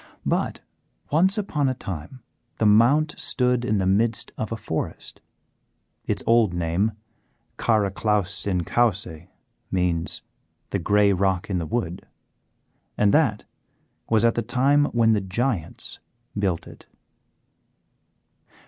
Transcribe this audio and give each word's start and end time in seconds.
But 0.25 0.61
once 1.11 1.37
upon 1.37 1.69
a 1.69 1.75
time 1.75 2.23
the 2.57 2.65
Mount 2.65 3.13
stood 3.19 3.63
in 3.63 3.77
the 3.77 3.85
midst 3.85 4.31
of 4.35 4.51
a 4.51 4.57
forest; 4.57 5.21
its 6.07 6.23
old 6.25 6.55
name, 6.55 6.93
"Caraclowse 7.57 8.47
in 8.47 8.63
Cowse," 8.63 9.27
means 9.69 10.23
"the 10.71 10.79
Grey 10.79 11.13
Rock 11.13 11.51
in 11.51 11.59
the 11.59 11.67
Wood," 11.67 12.07
and 12.97 13.13
that 13.13 13.45
was 14.09 14.25
at 14.25 14.33
the 14.33 14.41
time 14.41 14.85
when 14.85 15.13
the 15.13 15.21
Giants 15.21 15.99
built 16.35 16.65
it. 16.65 16.87